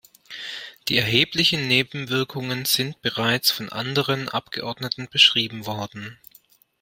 Die 0.87 0.97
erheblichen 0.97 1.67
Nebenwirkungen 1.67 2.65
sind 2.65 3.03
bereits 3.03 3.51
von 3.51 3.69
anderen 3.69 4.29
Abgeordneten 4.29 5.07
beschrieben 5.07 5.67
worden. 5.67 6.17